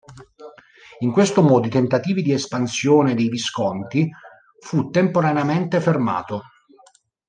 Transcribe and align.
In 1.01 1.11
questo 1.11 1.43
modo 1.43 1.67
i 1.67 1.69
tentativi 1.69 2.23
di 2.23 2.31
espansione 2.31 3.13
dei 3.13 3.29
Visconti 3.29 4.09
fu 4.59 4.89
temporaneamente 4.89 5.79
fermato. 5.79 6.41